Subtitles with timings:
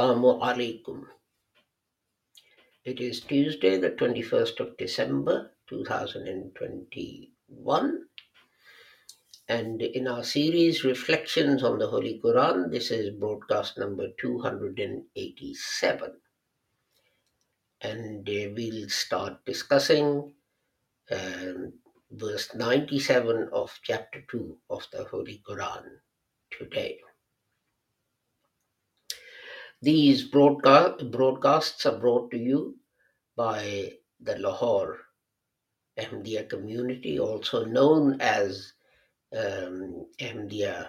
[0.00, 1.04] Assalamu alaikum.
[2.86, 8.06] It is Tuesday, the 21st of December 2021,
[9.48, 16.12] and in our series Reflections on the Holy Quran, this is broadcast number 287.
[17.82, 20.32] And uh, we'll start discussing
[21.10, 21.74] um,
[22.10, 25.84] verse 97 of chapter 2 of the Holy Quran
[26.50, 27.00] today.
[29.82, 32.76] These broadcast, broadcasts are brought to you
[33.34, 34.98] by the Lahore
[35.98, 38.74] Ahmadiyya community, also known as
[39.32, 40.88] um, Ahmadiyya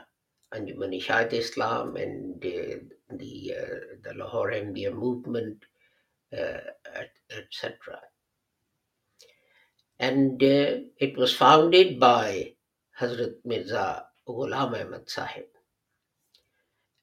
[0.54, 5.64] Anjuman Ishayat Islam and uh, the, uh, the Lahore Ahmadiyya movement,
[6.38, 6.58] uh,
[7.30, 8.02] etc.
[10.00, 12.56] And uh, it was founded by
[13.00, 15.46] Hazrat Mirza Ghulam Ahmad Sahib.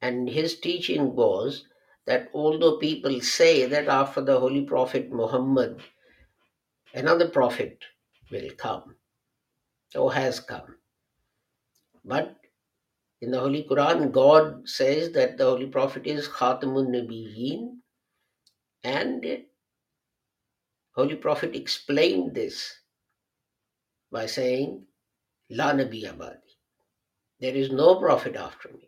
[0.02, 1.64] And his teaching was
[2.08, 5.82] that although people say that after the Holy Prophet Muhammad,
[6.94, 7.84] another prophet
[8.30, 8.96] will come
[9.94, 10.76] or has come.
[12.06, 12.34] But
[13.20, 17.76] in the Holy Quran, God says that the Holy Prophet is Khatamun Nabiyyin,
[18.84, 19.26] and
[20.94, 22.72] Holy Prophet explained this
[24.10, 24.82] by saying,
[25.50, 26.56] La Nabi Abadi.
[27.38, 28.87] There is no prophet after me.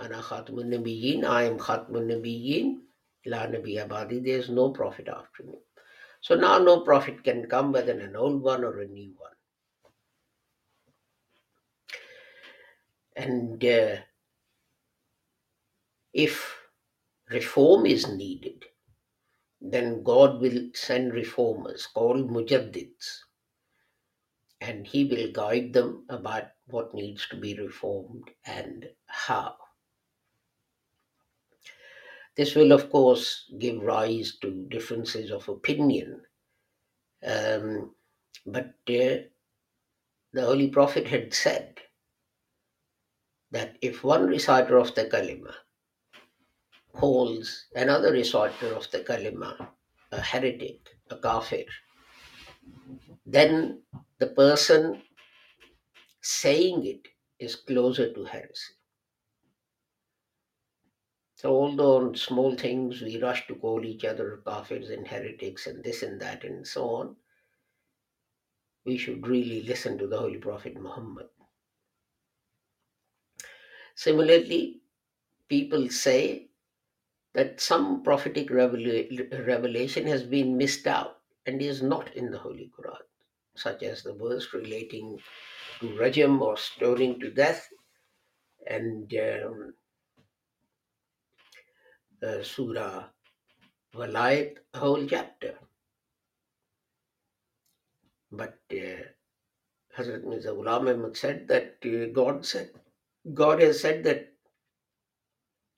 [0.00, 2.78] Ana Khatamun Nabiyyin, I am Khatamun Nabiyyin,
[3.26, 5.58] La Nabi Abadi, there is no prophet after me.
[6.22, 9.30] So now no prophet can come, whether an old one or a new one.
[13.16, 13.96] And uh,
[16.14, 16.56] if
[17.30, 18.64] reform is needed,
[19.60, 23.20] then God will send reformers called mujaddids,
[24.62, 29.59] and He will guide them about what needs to be reformed and how.
[32.40, 36.22] This will, of course, give rise to differences of opinion.
[37.22, 37.94] Um,
[38.46, 39.28] but uh,
[40.32, 41.78] the Holy Prophet had said
[43.50, 45.52] that if one reciter of the Kalima
[46.94, 49.68] calls another reciter of the Kalima
[50.10, 51.66] a heretic, a kafir,
[53.26, 53.82] then
[54.18, 55.02] the person
[56.22, 57.06] saying it
[57.38, 58.79] is closer to heresy.
[61.40, 65.82] So, although on small things we rush to call each other kafirs and heretics and
[65.82, 67.16] this and that and so on,
[68.84, 71.30] we should really listen to the Holy Prophet Muhammad.
[73.94, 74.82] Similarly,
[75.48, 76.50] people say
[77.32, 82.70] that some prophetic revela- revelation has been missed out and is not in the Holy
[82.78, 83.06] Quran,
[83.56, 85.18] such as the verse relating
[85.80, 87.66] to Rajam or stoning to death
[88.66, 89.72] and um,
[92.22, 93.04] uh, Surah
[93.94, 95.54] Walayat, whole chapter.
[98.30, 99.02] But uh,
[99.96, 102.70] Hazrat Mirza Ghulam Ahmad said that uh, God said,
[103.34, 104.32] God has said that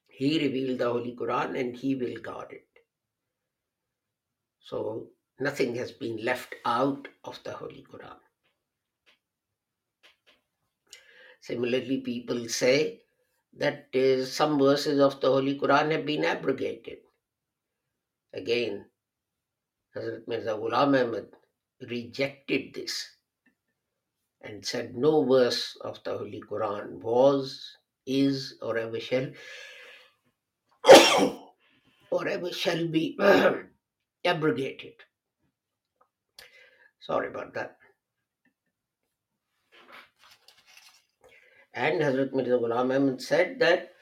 [0.08, 2.66] He revealed the Holy Quran and He will guard it.
[4.60, 5.08] So
[5.40, 8.16] nothing has been left out of the Holy Quran.
[11.40, 13.01] Similarly, people say
[13.54, 16.98] that uh, some verses of the Holy Quran have been abrogated.
[18.32, 18.86] Again,
[19.94, 21.28] Hazrat Mirza Ghulam Ahmad
[21.80, 23.16] rejected this
[24.40, 27.76] and said no verse of the Holy Quran was,
[28.06, 29.28] is, or ever shall,
[32.10, 33.18] or ever shall be
[34.24, 34.94] abrogated.
[37.00, 37.76] Sorry about that.
[41.74, 43.92] And Hazrat Mirza Ghulam Ahmad said that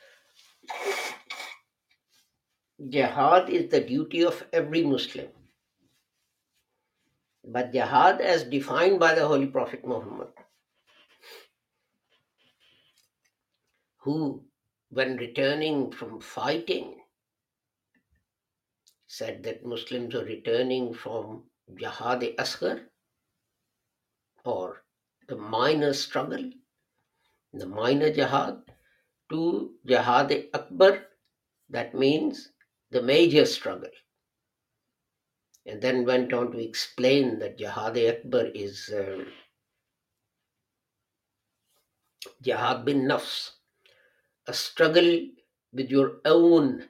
[2.88, 5.28] jihad is the duty of every Muslim.
[7.44, 10.28] But jihad, as defined by the Holy Prophet Muhammad,
[13.98, 14.44] who,
[14.90, 16.96] when returning from fighting,
[19.06, 21.44] said that Muslims are returning from
[21.74, 22.86] Jihad Asghar
[24.44, 24.82] or
[25.28, 26.50] the minor struggle,
[27.52, 28.62] the minor jihad,
[29.30, 31.06] to Jihad Akbar,
[31.68, 32.50] that means
[32.90, 33.90] the major struggle.
[35.66, 39.26] And then went on to explain that Jihad Akbar is um,
[42.42, 43.50] Jihad bin Nafs,
[44.46, 45.28] a struggle
[45.72, 46.88] with your own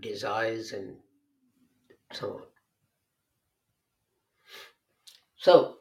[0.00, 0.96] desires and
[2.12, 2.42] so on.
[5.36, 5.75] So,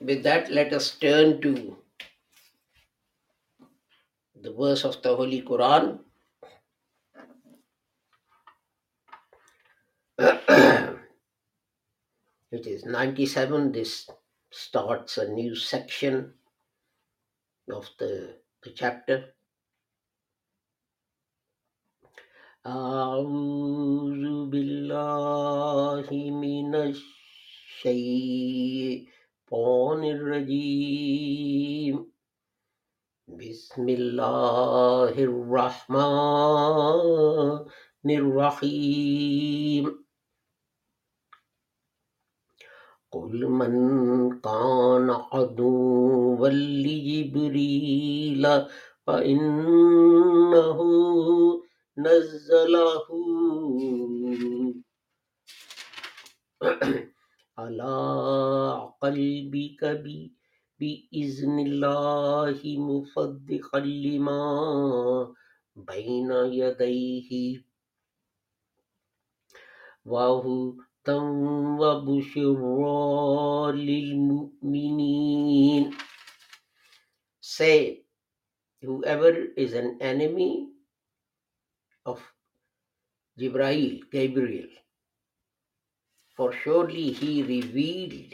[0.00, 1.76] with that, let us turn to
[4.40, 5.98] the verse of the Holy Quran.
[12.52, 13.72] It is 97.
[13.72, 14.08] This
[14.52, 16.34] starts a new section
[17.72, 19.34] of the, the chapter.
[22.66, 26.74] أعوذ بالله من
[27.84, 29.14] الشيطان
[29.49, 31.95] الشيطان الرجيم
[33.27, 36.05] بسم الله الرحمن
[38.09, 39.85] الرحيم
[43.11, 43.73] قل من
[44.39, 46.49] كان عدوا
[46.85, 48.45] لجبريل
[49.07, 50.79] فإنه
[51.97, 53.07] نزله
[57.59, 57.95] على
[59.01, 60.31] قلبك ب-
[60.79, 62.59] بإذن الله
[62.89, 64.43] مصدقا لما
[65.75, 67.31] بين يديه
[70.05, 71.17] وهدى
[71.81, 73.01] وبشرى
[73.89, 75.85] للمؤمنين
[77.41, 78.05] Say,
[78.81, 80.69] whoever is an enemy
[82.05, 82.21] of
[83.39, 84.69] Jibrail, Gabriel,
[86.39, 88.33] for surely he revealed,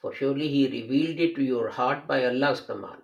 [0.00, 3.02] for surely he revealed it to your heart by Allah's command,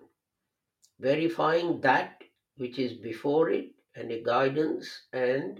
[0.97, 2.23] verifying that
[2.55, 5.59] which is before it and a guidance and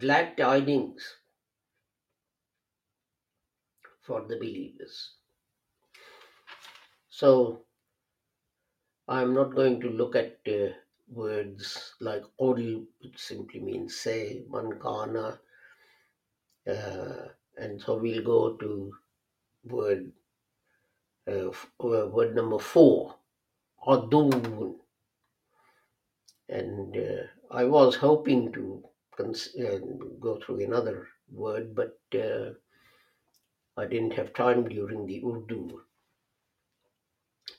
[0.00, 1.06] glad tidings
[4.02, 5.12] for the believers.
[7.10, 7.64] So,
[9.06, 10.74] I'm not going to look at uh,
[11.06, 12.86] words like qul,
[13.18, 15.38] simply means say, mankana,
[16.68, 18.94] uh, and so we'll go to
[19.64, 20.12] word
[21.28, 23.14] uh, uh, word number four,
[23.86, 24.76] adun.
[26.48, 28.84] And uh, I was hoping to
[29.16, 29.78] cons- uh,
[30.20, 32.50] go through another word, but uh,
[33.76, 35.80] I didn't have time during the Urdu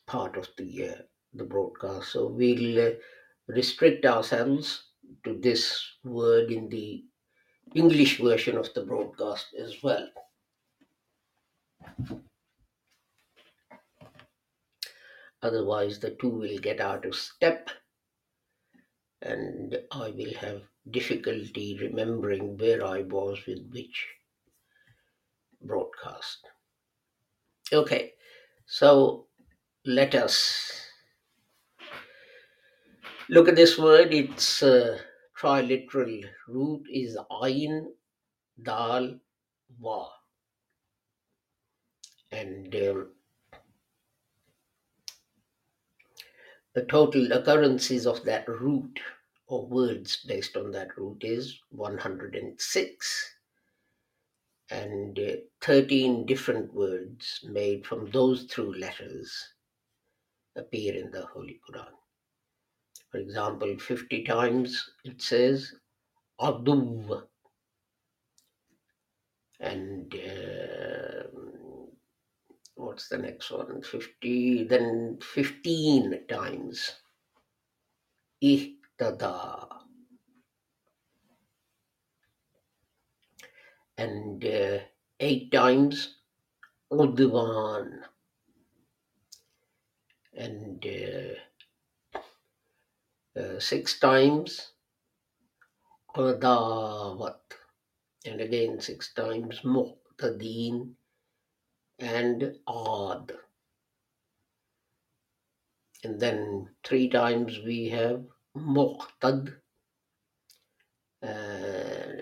[0.06, 2.12] part of the the broadcast.
[2.12, 2.96] So we'll
[3.48, 4.92] restrict ourselves
[5.24, 7.04] to this word in the
[7.74, 10.08] English version of the broadcast as well.
[15.42, 17.70] Otherwise, the two will get out of step,
[19.22, 24.08] and I will have difficulty remembering where I was with which
[25.62, 26.48] broadcast.
[27.72, 28.14] Okay,
[28.66, 29.28] so
[29.86, 30.85] let us
[33.30, 34.14] look at this word.
[34.14, 35.00] Its uh,
[35.38, 36.24] triliteral.
[36.48, 37.88] Root is ayin,
[38.62, 39.20] dal,
[39.80, 40.10] wa,
[42.32, 43.08] and um,
[46.74, 49.00] the total occurrences of that root
[49.48, 53.36] or words based on that root is 106
[54.72, 59.54] and uh, 13 different words made from those three letters
[60.56, 61.94] appear in the holy quran
[63.16, 65.74] for example 50 times it says
[66.42, 67.22] adu
[69.62, 71.56] and um
[72.76, 73.82] what's the next one?
[73.82, 76.92] 50 then 15 times.
[78.44, 79.68] Ihtada.
[83.98, 84.80] And uh,
[85.22, 86.18] eight times
[86.92, 88.02] udwan.
[90.34, 91.40] And uh,
[93.38, 94.72] uh, six times
[96.16, 97.40] qadawat
[98.26, 100.94] and again six times muqtadin
[102.00, 103.32] and ad
[106.06, 108.24] and then three times we have
[108.56, 109.56] muqtad.
[111.22, 112.22] And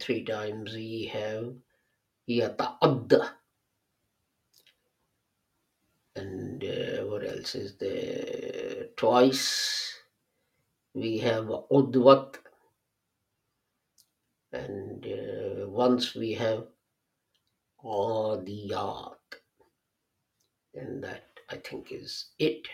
[0.00, 1.52] three times we have
[2.28, 3.34] yata'adda
[7.26, 8.86] else is there?
[8.96, 9.92] Twice
[10.94, 12.36] we have Udvat,
[14.52, 16.64] and uh, once we have
[17.84, 19.16] Adiyat.
[20.74, 22.66] And that I think is it.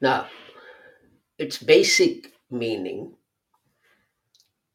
[0.00, 0.28] Now,
[1.38, 3.14] its basic meaning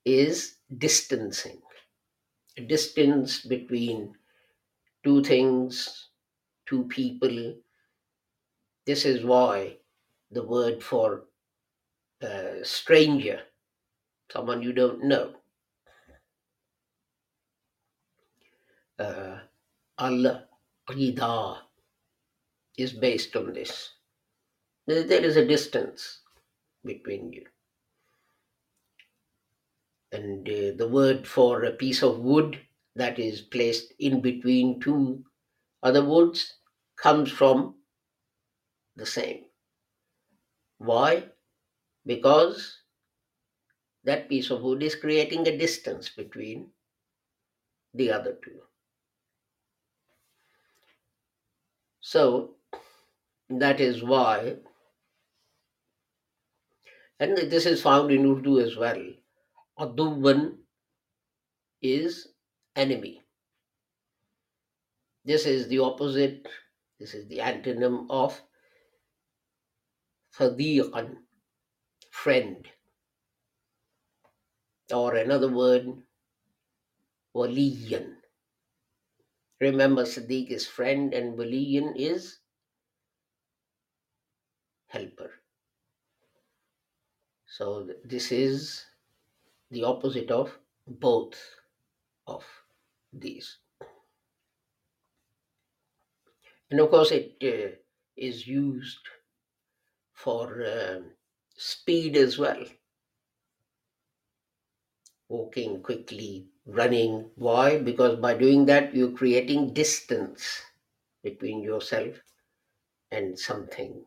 [0.03, 1.61] is distancing,
[2.57, 4.15] a distance between
[5.05, 6.09] two things,
[6.65, 7.55] two people.
[8.85, 9.77] This is why
[10.31, 11.25] the word for
[12.21, 13.41] uh, stranger,
[14.31, 15.35] someone you don't know,
[18.99, 19.39] uh,
[19.99, 20.43] al
[22.77, 23.91] is based on this.
[24.87, 26.19] There there is a distance
[26.83, 27.45] between you.
[30.11, 32.59] And uh, the word for a piece of wood
[32.95, 35.23] that is placed in between two
[35.83, 36.57] other woods
[36.95, 37.75] comes from
[38.95, 39.45] the same.
[40.77, 41.29] Why?
[42.05, 42.81] Because
[44.05, 46.71] that piece of wood is creating a distance between
[47.93, 48.61] the other two.
[52.01, 52.55] So
[53.49, 54.57] that is why,
[57.19, 59.01] and this is found in Urdu as well.
[59.79, 60.57] Aduban
[61.81, 62.34] is
[62.75, 63.23] enemy.
[65.23, 66.47] This is the opposite,
[66.99, 68.39] this is the antonym of
[70.37, 71.15] sadiqan,
[72.11, 72.67] friend.
[74.93, 75.87] Or another word,
[77.35, 78.15] waliyan.
[79.59, 82.39] Remember, Sadiq is friend and waliyan is
[84.87, 85.31] helper.
[87.47, 88.85] So this is
[89.71, 90.51] the opposite of
[90.87, 91.35] both
[92.27, 92.43] of
[93.19, 93.57] these.
[96.69, 97.75] And of course, it uh,
[98.15, 98.99] is used
[100.13, 101.11] for um
[101.55, 102.65] speed as well.
[105.29, 107.29] Walking quickly, running.
[107.35, 107.77] Why?
[107.77, 110.63] Because by doing that, you're creating distance
[111.23, 112.23] between yourself
[113.11, 114.05] and something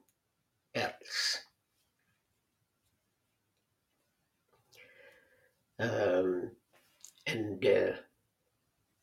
[0.75, 1.45] else.
[5.81, 6.53] Um,
[7.27, 7.93] and uh,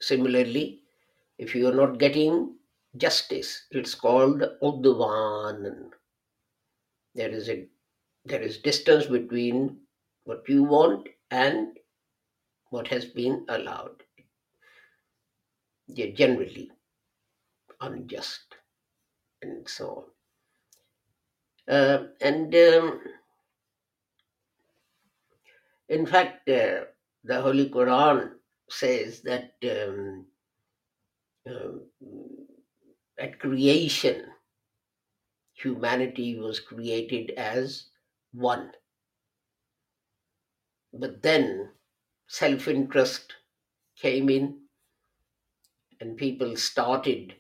[0.06, 0.82] similarly,
[1.38, 2.56] if you are not getting
[2.98, 5.92] justice, it's called udvan.
[7.14, 7.68] There is a
[8.26, 9.78] there is distance between
[10.24, 11.78] what you want and
[12.70, 14.04] what has been allowed.
[15.88, 16.72] They're generally
[17.82, 18.56] unjust
[19.42, 20.08] and so
[21.68, 21.76] on.
[21.76, 23.02] Uh, and um,
[25.90, 26.86] in fact, uh,
[27.24, 28.35] the Holy Quran
[28.70, 30.26] says that um,
[31.48, 31.82] um,
[33.18, 34.26] at creation,
[35.54, 37.88] humanity was created as
[38.34, 38.72] one.
[40.94, 41.72] But then
[42.28, 43.36] self interest
[43.98, 44.62] came in,
[46.00, 47.36] and people started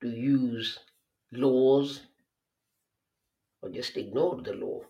[0.00, 0.78] to use
[1.32, 2.02] laws
[3.62, 4.82] or just ignored the law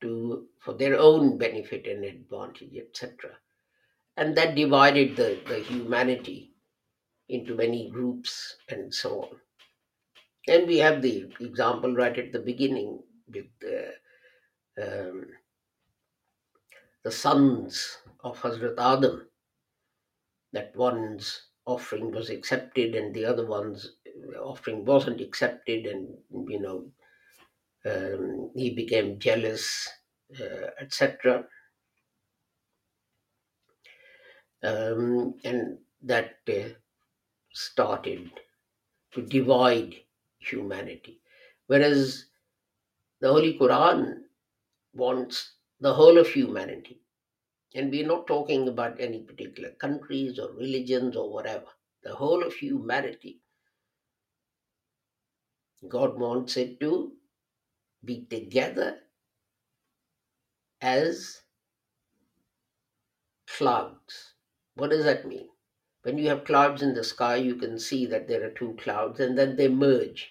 [0.00, 3.38] to for their own benefit and advantage, etc.
[4.18, 6.52] And that divided the, the humanity
[7.30, 9.36] into many groups and so on.
[10.48, 13.94] And we have the example right at the beginning with the,
[14.82, 15.26] um,
[17.04, 19.28] the sons of Hazrat Adam,
[20.52, 23.96] that one's offering was accepted and the other one's
[24.40, 26.16] offering wasn't accepted, and
[26.50, 26.90] you know,
[27.84, 29.88] um, he became jealous,
[30.40, 31.46] uh, etc.
[34.62, 36.70] Um, and that uh,
[37.52, 38.30] started
[39.12, 39.94] to divide
[40.38, 41.20] humanity.
[41.66, 42.26] Whereas
[43.20, 44.22] the Holy Quran
[44.94, 47.00] wants the whole of humanity.
[47.74, 51.66] And we're not talking about any particular countries or religions or whatever.
[52.02, 53.40] The whole of humanity.
[55.86, 57.12] God wants it to
[58.04, 59.00] be together
[60.80, 61.42] as
[63.46, 64.27] clouds.
[64.78, 65.48] What does that mean?
[66.02, 69.18] When you have clouds in the sky, you can see that there are two clouds
[69.18, 70.30] and then they merge.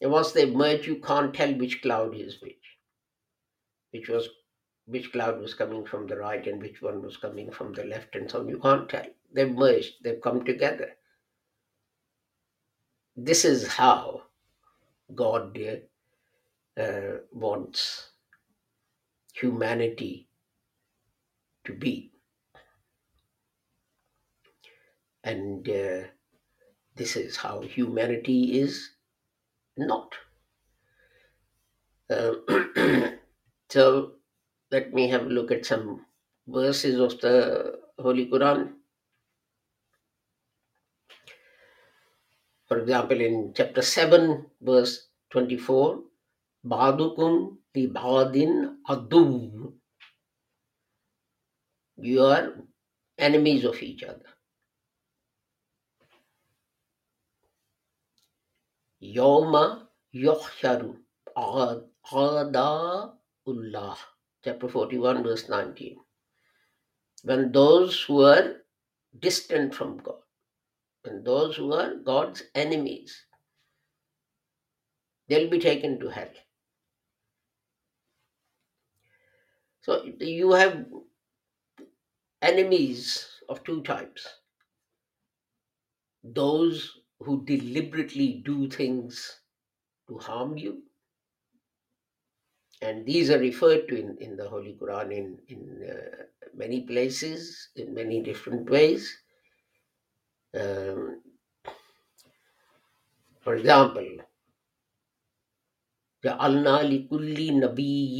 [0.00, 2.78] And once they merge, you can't tell which cloud is which.
[3.90, 4.30] Which was
[4.86, 8.16] which cloud was coming from the right and which one was coming from the left
[8.16, 8.48] and so on.
[8.48, 9.06] You can't tell.
[9.34, 10.96] They've merged, they've come together.
[13.16, 14.22] This is how
[15.14, 15.58] God
[16.80, 18.12] uh, wants
[19.34, 20.26] humanity
[21.64, 22.10] to be.
[25.22, 26.08] And uh,
[26.96, 28.90] this is how humanity is
[29.76, 30.14] not.
[32.08, 32.32] Uh,
[33.70, 34.12] so
[34.70, 36.06] let me have a look at some
[36.46, 38.72] verses of the Holy Quran.
[42.66, 46.00] For example, in chapter 7, verse 24,
[46.64, 49.72] Ba'dukum li ba'din adu.
[51.96, 52.54] You are
[53.18, 54.26] enemies of each other.
[59.02, 60.96] Yawma yuhsharu
[63.46, 63.98] ullah.
[64.44, 65.96] Chapter 41, verse 19.
[67.24, 68.56] When those who are
[69.18, 70.22] distant from God,
[71.04, 73.24] and those who are God's enemies,
[75.28, 76.28] they'll be taken to hell.
[79.82, 80.86] So you have
[82.42, 84.26] enemies of two types
[86.22, 89.39] those who deliberately do things
[90.07, 90.83] to harm you,
[92.81, 97.69] and these are referred to in, in the Holy Quran in, in uh, many places,
[97.75, 99.15] in many different ways.
[100.53, 101.21] Um,
[103.41, 104.19] for example,
[106.25, 108.17] جعلنا لكل نبي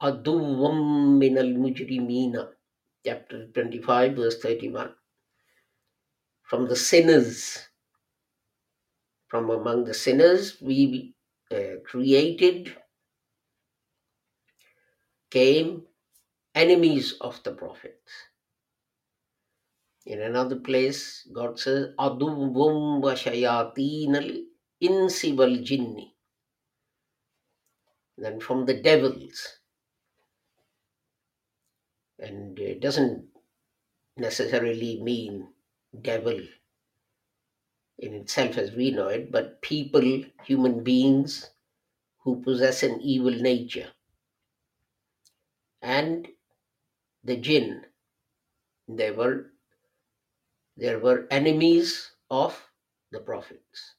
[0.00, 0.72] عدوا
[1.20, 2.46] من المجرمين
[3.04, 4.94] chapter 25 verse 31
[6.42, 7.58] from the sinners
[9.27, 11.13] from among the sinners we
[11.51, 12.75] uh, created
[15.29, 15.83] came
[16.55, 18.11] enemies of the prophets.
[20.05, 24.45] In another place god says aduvum wa shayateen
[24.81, 26.13] insi wal jinni.
[28.17, 29.59] Then from the devils.
[32.19, 33.27] And it doesn't
[34.17, 35.49] necessarily mean
[36.01, 36.39] devil
[37.99, 41.49] in itself as we know it, but people, human beings
[42.19, 43.89] who possess an evil nature.
[45.81, 46.27] And
[47.23, 47.85] the jinn,
[48.87, 49.51] they were
[50.77, 52.69] there were enemies of
[53.11, 53.95] the prophets.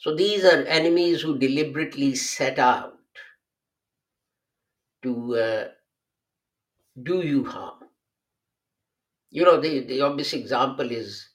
[0.00, 2.98] So these are enemies who deliberately set out
[5.02, 5.68] to uh,
[7.02, 7.84] do you harm.
[9.30, 11.28] You know, the, the obvious example is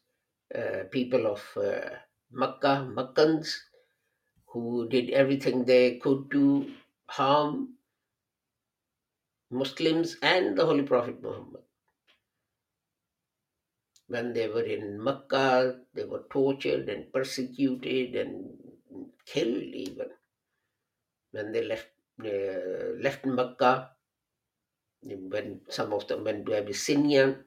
[0.56, 1.90] uh, people of uh,
[2.32, 3.56] Makkah, Makkans,
[4.48, 6.72] who did everything they could to
[7.08, 7.76] harm
[9.52, 11.62] Muslims and the Holy Prophet Muhammad.
[14.08, 18.54] When they were in Makkah, they were tortured and persecuted and
[19.26, 20.10] killed even.
[21.32, 21.90] When they left
[22.22, 23.90] uh, left Makkah,
[25.02, 27.38] when some of them went to Abyssinia,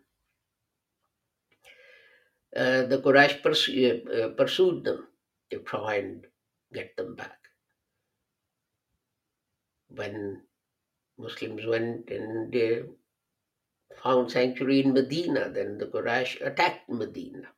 [2.57, 5.09] uh, the Quraysh pursu- uh, pursued them
[5.51, 6.27] to try and
[6.73, 7.38] get them back.
[9.88, 10.42] When
[11.19, 12.83] Muslims went and uh,
[14.03, 17.49] found sanctuary in Medina, then the Quraysh attacked Medina.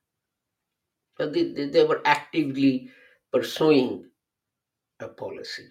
[1.16, 2.90] So they, they, they were actively
[3.32, 4.10] pursuing
[5.00, 5.68] a policy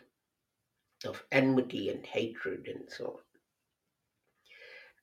[1.06, 3.20] of enmity and hatred and so on.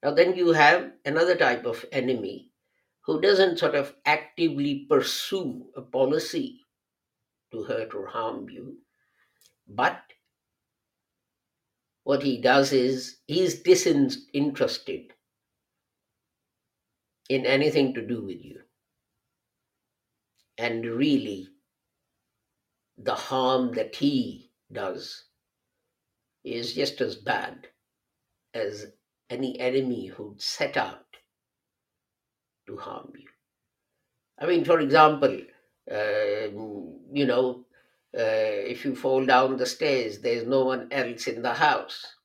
[0.03, 2.51] Now, then you have another type of enemy
[3.07, 6.61] who doesn't sort of actively pursue a policy
[7.53, 8.79] to hurt or harm you,
[9.69, 10.03] but
[12.05, 15.13] what he does is he's disinterested
[17.29, 18.61] in anything to do with you.
[20.59, 21.49] And really,
[22.97, 25.25] the harm that he does
[26.45, 27.69] is just as bad
[28.55, 28.87] as
[29.31, 31.04] any enemy who'd set out
[32.67, 33.29] to harm you.
[34.39, 35.41] I mean, for example,
[35.91, 36.49] uh,
[37.13, 37.65] you know,
[38.17, 42.17] uh, if you fall down the stairs, there's no one else in the house,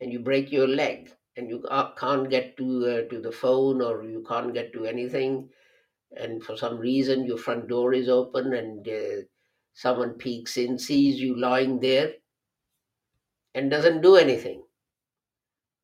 [0.00, 1.64] and you break your leg, and you
[1.98, 5.48] can't get to uh, to the phone or you can't get to anything,
[6.16, 9.22] and for some reason your front door is open and uh,
[9.74, 12.14] someone peeks in, sees you lying there,
[13.54, 14.62] and doesn't do anything,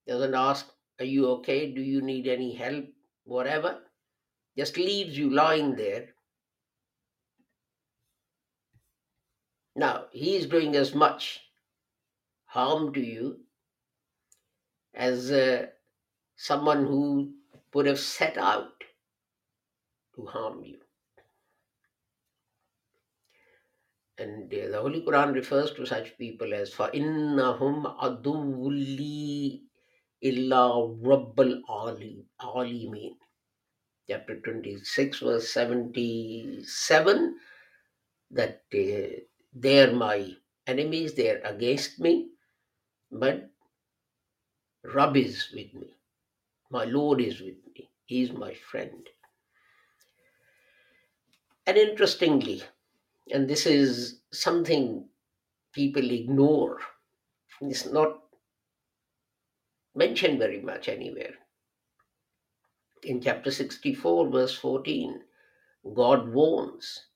[0.07, 0.72] doesn't ask,
[1.02, 1.72] "Are you okay?
[1.72, 2.86] Do you need any help?"
[3.24, 3.84] Whatever,
[4.56, 6.14] just leaves you lying there.
[9.76, 11.42] Now he is doing as much
[12.46, 13.42] harm to you
[14.94, 15.68] as uh,
[16.36, 17.34] someone who
[17.74, 18.84] would have set out
[20.16, 20.80] to harm you.
[24.18, 29.62] And uh, the Holy Quran refers to such people as فَإِنَّهُمْ عَدُوٌّ
[30.23, 33.17] Illa Rabbal Ali, Alimin.
[34.09, 37.39] Chapter 26, verse 77
[38.31, 39.21] that uh,
[39.55, 42.31] they are my enemies, they are against me,
[43.13, 43.51] but
[44.85, 45.97] Rab is with me.
[46.71, 47.91] My Lord is with me.
[48.07, 49.09] He is my friend.
[51.67, 52.63] And interestingly,
[53.33, 55.09] and this is something
[55.73, 56.81] people ignore,
[57.63, 58.22] it's not
[59.95, 61.35] mentioned very much anywhere.
[63.05, 65.21] In chapter 64, verse 14,
[65.95, 67.09] God warns,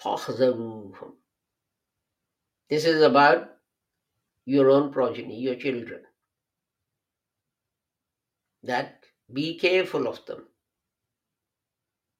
[0.04, 1.14] fakhzaruhum.
[2.70, 3.50] This is about
[4.46, 6.02] your own progeny, your children.
[8.64, 10.48] That be careful of them.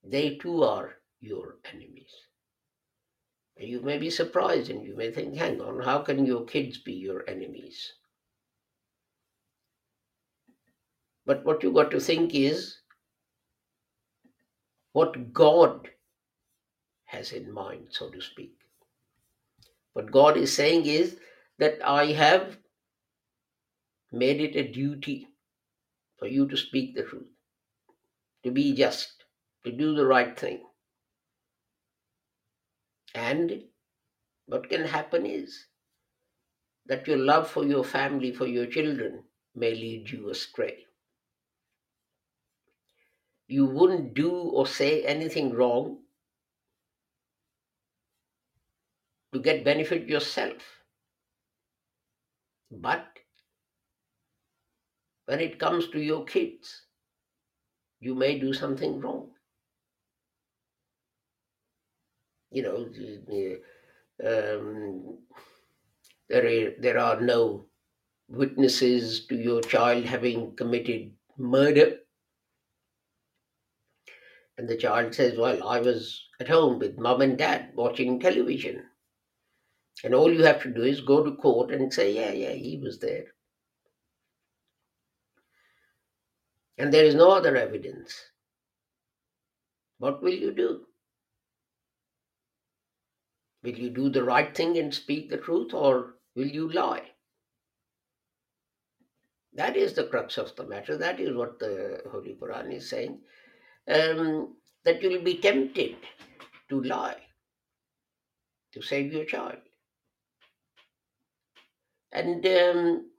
[0.02, 2.29] They too are your enemies.
[3.60, 6.94] You may be surprised and you may think, hang on, how can your kids be
[6.94, 7.92] your enemies?
[11.26, 12.78] But what you got to think is
[14.92, 15.90] what God
[17.04, 18.54] has in mind, so to speak.
[19.92, 21.18] What God is saying is
[21.58, 22.56] that I have
[24.10, 25.28] made it a duty
[26.18, 27.28] for you to speak the truth,
[28.44, 29.24] to be just,
[29.64, 30.60] to do the right thing.
[33.14, 33.64] And
[34.46, 35.66] what can happen is
[36.86, 40.86] that your love for your family, for your children, may lead you astray.
[43.48, 45.98] You wouldn't do or say anything wrong
[49.32, 50.62] to get benefit yourself.
[52.70, 53.06] But
[55.26, 56.86] when it comes to your kids,
[58.00, 59.30] you may do something wrong.
[62.50, 62.76] You know,
[64.24, 65.18] um,
[66.28, 67.66] there, are, there are no
[68.28, 71.98] witnesses to your child having committed murder.
[74.58, 78.84] And the child says, Well, I was at home with mom and dad watching television.
[80.04, 82.80] And all you have to do is go to court and say, Yeah, yeah, he
[82.82, 83.26] was there.
[86.78, 88.14] And there is no other evidence.
[89.98, 90.86] What will you do?
[93.62, 97.02] Will you do the right thing and speak the truth, or will you lie?
[99.52, 100.96] That is the crux of the matter.
[100.96, 103.18] That is what the Holy Quran is saying.
[103.88, 105.96] Um, that you will be tempted
[106.68, 107.20] to lie
[108.72, 109.58] to save your child.
[112.12, 113.10] And um,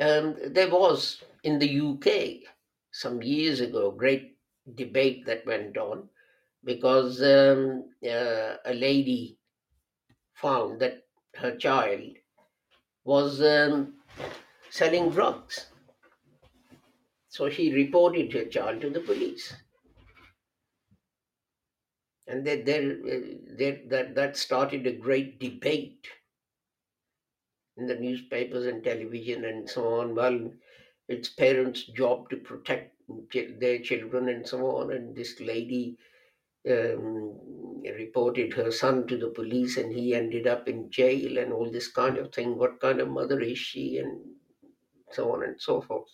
[0.00, 2.50] um, there was in the UK
[2.92, 4.36] some years ago a great
[4.74, 6.08] debate that went on
[6.64, 9.38] because um, uh, a lady
[10.36, 12.00] found that her child
[13.04, 13.94] was um,
[14.70, 15.66] selling drugs.
[17.28, 19.54] So she reported her child to the police.
[22.26, 22.96] And there, there,
[23.56, 26.08] there, that, that started a great debate
[27.76, 30.14] in the newspapers and television and so on.
[30.14, 30.50] Well,
[31.08, 32.94] it's parents' job to protect
[33.60, 34.92] their children and so on.
[34.92, 35.98] And this lady
[36.68, 37.38] um,
[37.84, 41.88] reported her son to the police and he ended up in jail and all this
[41.88, 42.58] kind of thing.
[42.58, 43.98] What kind of mother is she?
[43.98, 44.20] And
[45.12, 46.10] so on and so forth.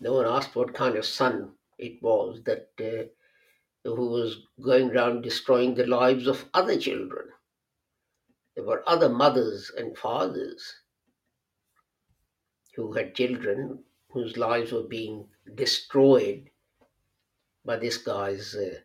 [0.00, 3.04] No one asked what kind of son it was that uh,
[3.88, 7.28] who was going around destroying the lives of other children.
[8.54, 10.74] There were other mothers and fathers
[12.74, 16.50] who had children whose lives were being destroyed
[17.66, 18.78] by this guy's uh,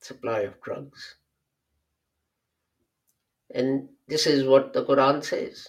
[0.00, 1.16] supply of drugs.
[3.54, 5.68] And this is what the Quran says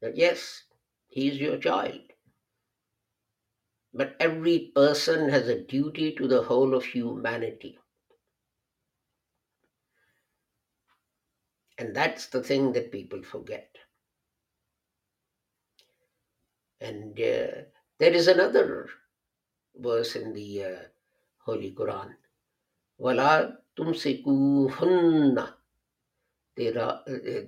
[0.00, 0.64] that yes,
[1.06, 2.00] he is your child.
[3.92, 7.78] But every person has a duty to the whole of humanity.
[11.78, 13.70] And that's the thing that people forget.
[16.80, 17.62] And uh,
[17.98, 18.88] there is another
[19.76, 20.78] verse in the uh,
[21.48, 22.14] Holy Quran.
[22.98, 23.28] Wala
[23.74, 25.44] tumsikuhunna
[26.54, 26.88] dira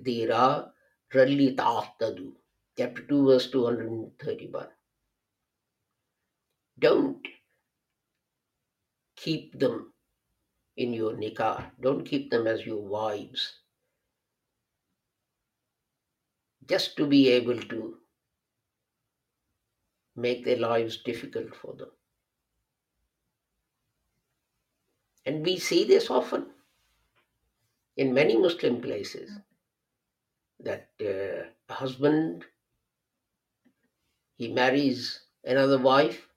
[0.01, 2.33] dira eh, ralli ta'tadu.
[2.77, 4.67] Chapter 2 verse 231.
[6.79, 7.27] Don't
[9.15, 9.93] keep them
[10.77, 11.69] in your nikah.
[11.79, 13.59] Don't keep them as your wives.
[16.65, 17.97] Just to be able to
[20.15, 21.91] make their lives difficult for them.
[25.25, 26.53] And we see this often
[27.97, 29.31] in many Muslim places
[30.59, 32.45] that uh, a husband
[34.35, 36.27] he marries another wife,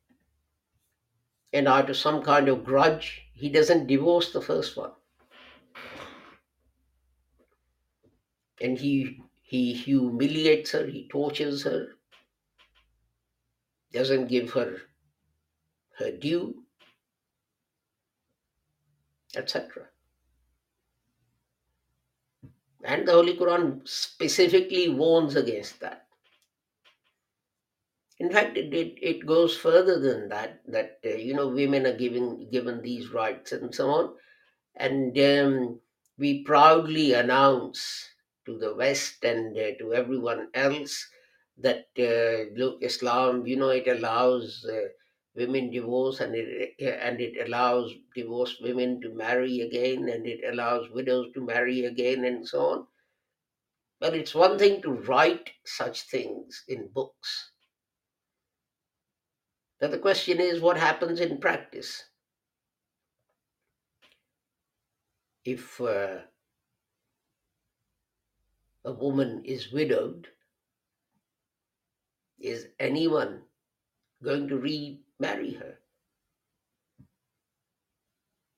[1.52, 4.92] and out of some kind of grudge, he doesn't divorce the first one.
[8.60, 11.94] And he he humiliates her, he tortures her,
[13.92, 14.82] doesn't give her
[15.98, 16.63] her due,
[19.36, 19.86] etc.
[22.84, 26.06] And the Holy Quran specifically warns against that.
[28.20, 31.96] In fact, it, it, it goes further than that, that, uh, you know, women are
[31.96, 34.14] given, given these rights and so on.
[34.76, 35.80] And um,
[36.18, 38.08] we proudly announce
[38.46, 41.08] to the West and uh, to everyone else
[41.58, 44.88] that, uh, look, Islam, you know, it allows uh,
[45.34, 50.90] women divorce and it, and it allows divorced women to marry again and it allows
[50.90, 52.86] widows to marry again and so on.
[54.00, 57.50] Well, it's one thing to write such things in books
[59.84, 62.04] now, the question is what happens in practice?
[65.44, 66.22] If uh,
[68.84, 70.28] a woman is widowed,
[72.38, 73.42] is anyone
[74.22, 74.56] going to
[75.18, 75.78] remarry her?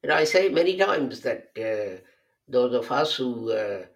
[0.03, 2.01] And I say many times that uh,
[2.49, 3.87] those of us who uh,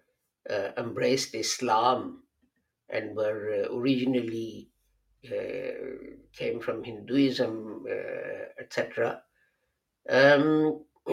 [0.49, 2.23] uh, embraced Islam
[2.89, 4.69] and were uh, originally
[5.25, 5.71] uh,
[6.33, 9.21] came from Hinduism, uh, etc.
[10.09, 10.83] Um,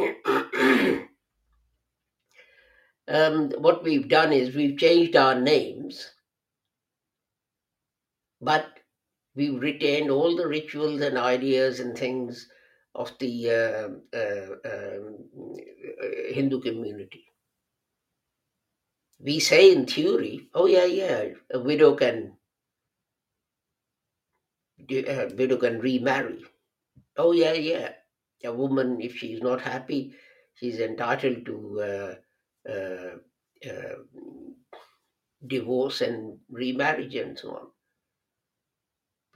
[3.09, 6.11] um, what we've done is we've changed our names,
[8.41, 8.78] but
[9.39, 12.49] we've retained all the rituals and ideas and things
[12.95, 15.17] of the uh, uh, um,
[16.03, 17.25] uh, Hindu community.
[19.21, 21.25] We say in theory, oh, yeah, yeah,
[21.55, 22.33] a widow can
[24.91, 26.45] uh, widow can remarry.
[27.17, 27.91] Oh yeah, yeah.
[28.45, 30.15] A woman, if she's not happy,
[30.55, 32.17] she's entitled to
[32.71, 33.15] uh,
[35.47, 37.67] divorce and remarriage and so on.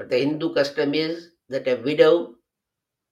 [0.03, 2.35] But the Hindu custom is that a widow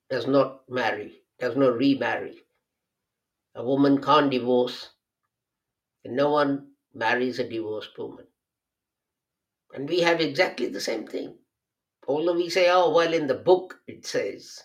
[0.09, 2.42] does not marry, does not remarry.
[3.55, 4.90] A woman can't divorce,
[6.05, 8.26] and no one marries a divorced woman.
[9.72, 11.38] And we have exactly the same thing.
[12.09, 14.61] Although we say, oh, well, in the book it says.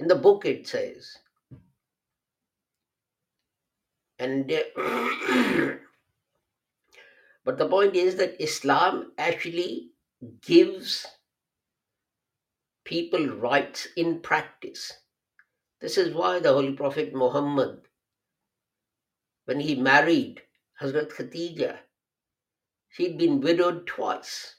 [0.00, 1.16] In the book it says.
[4.18, 5.78] And uh,
[7.48, 9.92] but the point is that Islam actually
[10.42, 11.06] gives
[12.84, 14.92] people rights in practice.
[15.80, 17.88] This is why the Holy Prophet Muhammad,
[19.46, 20.42] when he married
[20.82, 21.78] Hazrat Khatija,
[22.90, 24.56] She'd been widowed twice.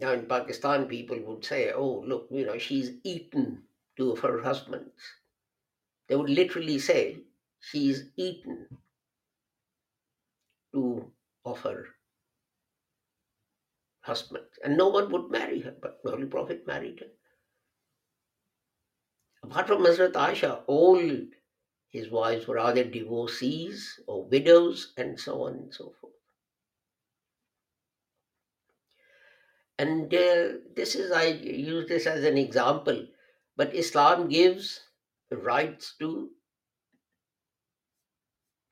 [0.00, 3.62] Now, in Pakistan, people would say, oh, look, you know, she's eaten
[3.96, 5.00] two of her husbands.
[6.08, 7.18] They would literally say,
[7.60, 8.66] she's eaten
[10.72, 11.12] two
[11.44, 11.86] of her
[14.00, 14.58] husbands.
[14.64, 17.06] And no one would marry her, but the Holy Prophet married her.
[19.44, 21.00] Apart from Hazrat Aisha, all
[21.88, 26.12] his wives were either divorcees or widows, and so on and so forth.
[29.78, 33.06] And uh, this is, I use this as an example,
[33.56, 34.80] but Islam gives
[35.30, 36.30] rights to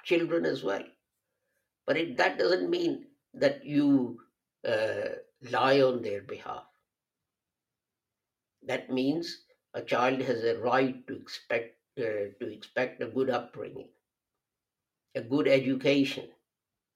[0.05, 0.85] children as well.
[1.91, 4.21] But it, that doesn't mean that you
[4.65, 5.09] uh,
[5.51, 6.63] lie on their behalf.
[8.63, 9.43] That means
[9.75, 13.89] a child has a right to expect uh, to expect a good upbringing,
[15.17, 16.29] a good education,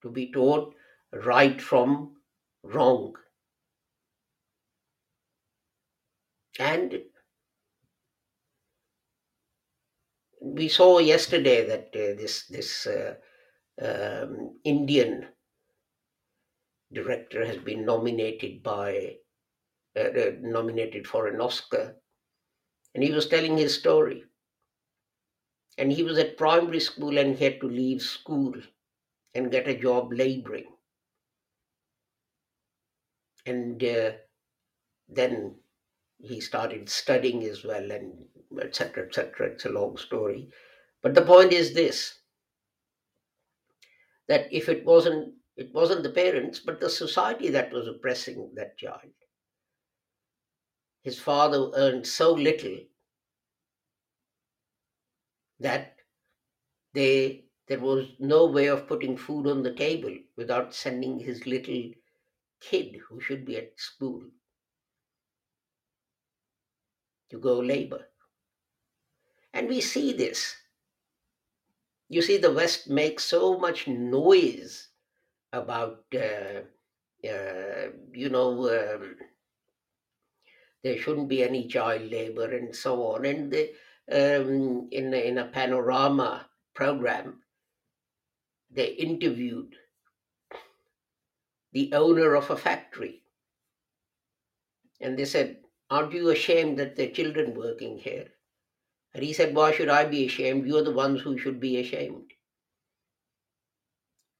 [0.02, 0.76] to be taught
[1.12, 2.14] right from
[2.62, 3.16] wrong.
[6.61, 7.02] And
[10.40, 13.14] we saw yesterday that uh, this this uh,
[13.82, 15.26] um, Indian
[16.92, 19.16] director has been nominated by
[19.96, 21.96] uh, uh nominated for an Oscar,
[22.94, 24.24] and he was telling his story
[25.78, 28.52] and he was at primary school and he had to leave school
[29.34, 30.66] and get a job laboring.
[33.46, 34.12] And uh,
[35.08, 35.56] then
[36.18, 38.12] he started studying as well, and
[38.62, 39.06] etc.
[39.06, 39.48] etc.
[39.48, 40.48] It's a long story.
[41.02, 42.20] But the point is this
[44.28, 48.76] that if it wasn't it wasn't the parents, but the society that was oppressing that
[48.76, 49.12] child.
[51.02, 52.78] His father earned so little
[55.60, 55.98] that
[56.92, 61.92] they there was no way of putting food on the table without sending his little
[62.60, 64.22] kid who should be at school
[67.30, 68.06] to go labor.
[69.52, 70.56] And we see this.
[72.08, 74.88] You see, the West makes so much noise
[75.52, 76.62] about, uh,
[77.26, 79.16] uh, you know, um,
[80.82, 83.24] there shouldn't be any child labor and so on.
[83.24, 83.70] And the,
[84.10, 87.42] um, in, in a panorama program,
[88.70, 89.74] they interviewed
[91.72, 93.22] the owner of a factory.
[95.00, 95.58] And they said,
[95.90, 98.28] Aren't you ashamed that there are children working here?
[99.14, 100.66] And he said, Why should I be ashamed?
[100.66, 102.33] You're the ones who should be ashamed.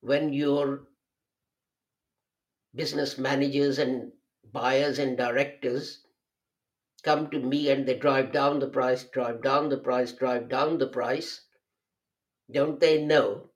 [0.01, 0.89] When your
[2.75, 4.13] business managers and
[4.53, 6.01] buyers and directors
[7.05, 10.79] come to me and they drive down the price, drive down the price, drive down
[10.79, 11.43] the price,
[12.51, 13.51] don't they know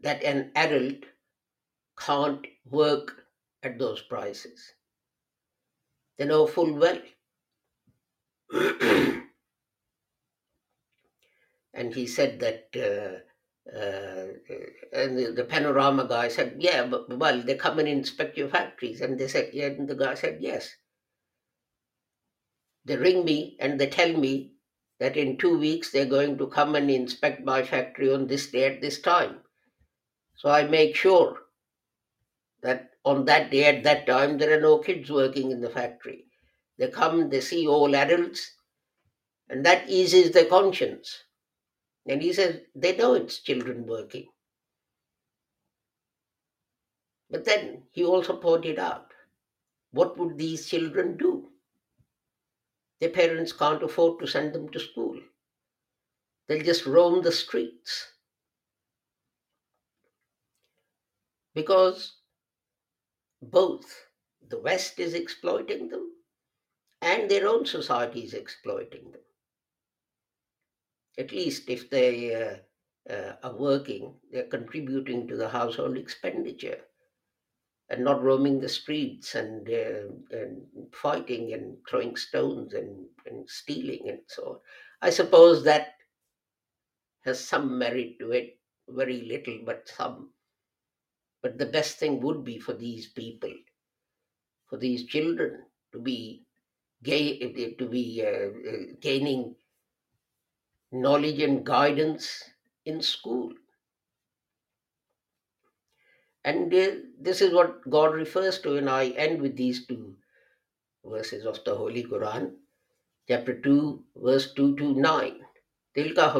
[0.00, 1.04] that an adult
[1.98, 3.26] can't work
[3.62, 4.72] at those prices?
[6.16, 7.00] They know full well.
[11.74, 13.20] and he said that, uh,
[13.76, 14.26] uh,
[14.92, 19.00] and the, the panorama guy said, Yeah, but well, they come and inspect your factories.
[19.00, 20.74] And they said, Yeah, and the guy said, Yes.
[22.84, 24.52] They ring me and they tell me
[25.00, 28.64] that in two weeks they're going to come and inspect my factory on this day
[28.64, 29.42] at this time.
[30.36, 31.38] So I make sure
[32.62, 36.25] that on that day at that time there are no kids working in the factory.
[36.78, 38.52] They come, they see all adults,
[39.48, 41.24] and that eases their conscience.
[42.06, 44.28] And he says they know it's children working.
[47.30, 49.12] But then he also pointed out
[49.90, 51.48] what would these children do?
[53.00, 55.18] Their parents can't afford to send them to school.
[56.46, 58.12] They'll just roam the streets.
[61.54, 62.16] Because
[63.42, 63.84] both
[64.48, 66.15] the West is exploiting them
[67.06, 69.20] and their own society is exploiting them.
[71.16, 76.80] At least if they uh, uh, are working, they're contributing to the household expenditure
[77.90, 84.08] and not roaming the streets and, uh, and fighting and throwing stones and, and stealing
[84.08, 84.56] and so on.
[85.00, 85.94] I suppose that
[87.24, 90.30] has some merit to it, very little, but some.
[91.40, 93.54] But the best thing would be for these people,
[94.68, 96.45] for these children, to be
[97.02, 99.54] ga- to be uh, gaining
[100.92, 102.42] knowledge and guidance
[102.84, 103.52] in school.
[106.44, 110.16] And uh, this is what God refers to, and I end with these two
[111.04, 112.54] verses of the Holy Quran,
[113.28, 115.40] chapter 2, verse 2 to 9.
[115.96, 116.30] Tilka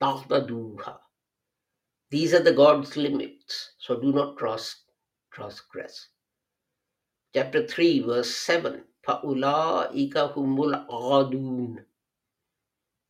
[0.00, 0.98] ta'taduha.
[2.10, 4.84] These are the God's limits, so do not trans-
[5.32, 6.08] transgress
[7.36, 8.82] chapter 3, verse 7.
[9.06, 11.76] Pa'ula humul adun.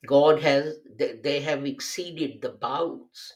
[0.05, 3.35] God has, they have exceeded the bounds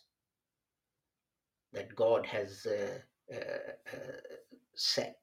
[1.72, 2.98] that God has uh,
[3.32, 4.36] uh, uh
[4.74, 5.16] set.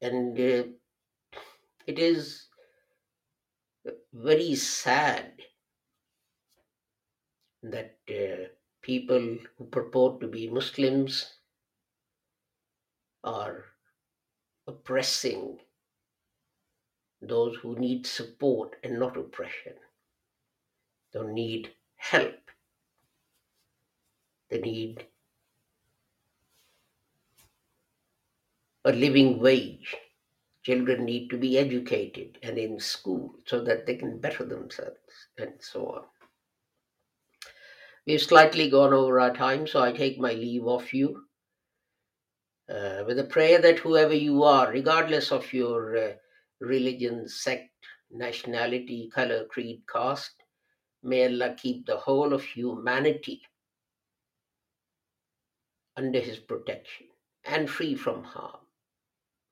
[0.00, 0.64] And uh,
[1.86, 2.46] it is
[4.14, 5.32] very sad
[7.62, 8.48] that uh,
[8.80, 11.37] people who purport to be Muslims
[13.24, 13.64] are
[14.66, 15.58] oppressing
[17.20, 19.74] those who need support and not oppression.
[21.12, 22.38] They need help.
[24.50, 25.06] They need
[28.84, 29.96] a living wage.
[30.62, 35.52] Children need to be educated and in school so that they can better themselves and
[35.60, 36.04] so on.
[38.06, 41.27] We've slightly gone over our time, so I take my leave of you
[42.68, 46.12] uh, with a prayer that whoever you are, regardless of your uh,
[46.60, 47.70] religion, sect,
[48.10, 50.42] nationality, color, creed, caste,
[51.02, 53.42] may Allah keep the whole of humanity
[55.96, 57.06] under His protection
[57.44, 58.60] and free from harm,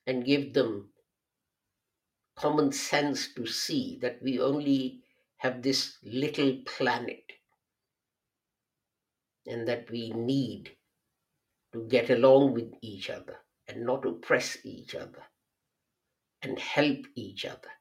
[0.06, 0.90] and give them
[2.36, 5.00] common sense to see that we only
[5.38, 7.22] have this little planet
[9.46, 10.75] and that we need
[11.76, 13.36] to get along with each other
[13.68, 15.22] and not oppress each other
[16.42, 17.72] and help each other.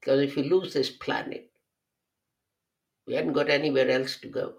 [0.00, 1.50] Because if we lose this planet,
[3.06, 4.54] we haven't got anywhere else to go.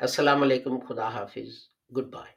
[0.00, 1.68] Assalamu alaikum, Khuda Hafiz.
[1.92, 2.35] Goodbye.